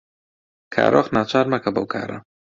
[0.73, 2.17] کارۆخ ناچار مەکە بەو کارە.